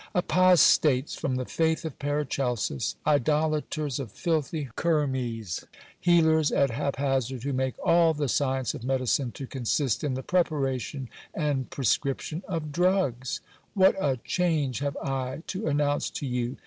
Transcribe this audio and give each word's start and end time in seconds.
Apostates 0.15 1.13
from 1.13 1.35
the 1.35 1.45
faith 1.45 1.85
of 1.85 1.99
Paracelsus, 1.99 2.95
idolaters 3.05 3.99
of 3.99 4.11
filthy 4.11 4.69
kermes, 4.75 5.65
healers 5.99 6.51
at 6.51 6.71
hap 6.71 6.95
hazard, 6.95 7.43
who 7.43 7.53
make 7.53 7.75
all 7.85 8.15
the 8.15 8.27
science 8.27 8.73
of 8.73 8.83
medicine 8.83 9.31
to 9.33 9.45
consist 9.45 10.03
in 10.03 10.15
the 10.15 10.23
preparation 10.23 11.07
and 11.35 11.69
prescription 11.69 12.41
of 12.47 12.71
drugs. 12.71 13.41
What 13.75 13.93
a 14.03 14.17
change 14.23 14.79
have 14.79 14.97
I 14.97 15.43
to 15.45 15.67
announce 15.67 16.09
to 16.09 16.25
you 16.25 16.57